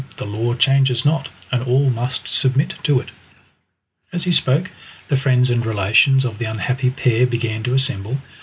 [0.17, 3.09] The law changes not, and all must submit to it!"
[4.11, 4.71] As he spoke
[5.09, 8.17] the friends and relations of the unhappy pair began to assemble.